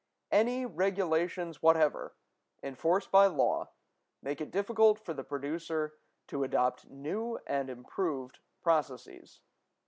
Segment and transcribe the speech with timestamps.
[0.31, 2.15] Any regulations whatever,
[2.63, 3.69] enforced by law,
[4.23, 5.93] make it difficult for the producer
[6.25, 9.41] to adopt new and improved processes.